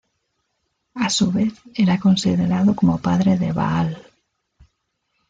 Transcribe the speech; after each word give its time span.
A 0.95 1.11
su 1.11 1.31
vez 1.31 1.53
era 1.75 1.99
considerado 1.99 2.75
como 2.75 2.97
padre 2.97 3.37
de 3.37 3.51
Baal. 3.51 4.03